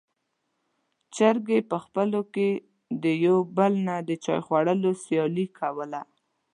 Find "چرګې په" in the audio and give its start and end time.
1.15-1.77